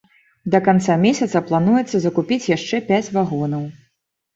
[0.55, 3.75] Да канца месяца плануецца закупіць яшчэ пяць вагонаў.